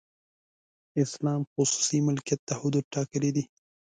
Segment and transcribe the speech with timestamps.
[1.03, 3.43] اسلام خصوصي ملکیت ته حدود ټاکلي دي.